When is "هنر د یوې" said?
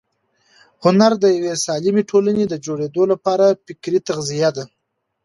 0.83-1.53